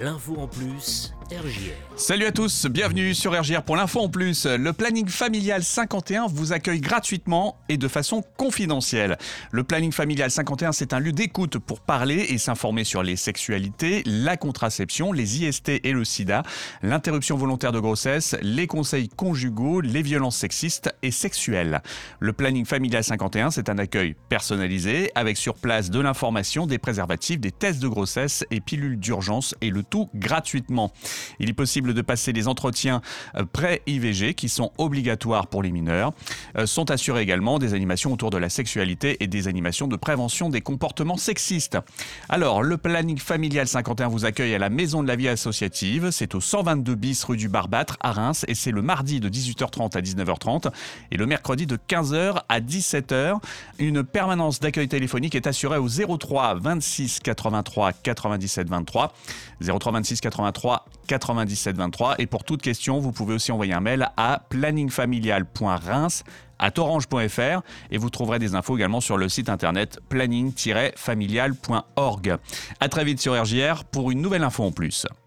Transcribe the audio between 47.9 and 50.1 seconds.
à Reims et c'est le mardi de 18h30 à